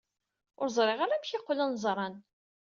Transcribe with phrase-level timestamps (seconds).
[0.61, 2.15] Ur ẓriɣ ara amek ay qqlen ẓran.